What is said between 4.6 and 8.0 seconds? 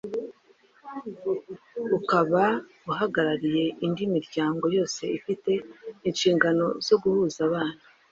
yose ifite inshingano zo guhuza abana